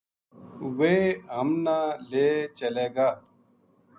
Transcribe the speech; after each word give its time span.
ویہ 0.77 1.15
ہم 1.35 1.49
نا 1.65 1.77
لے 2.09 2.27
چلے 2.59 2.87
گا 2.95 3.09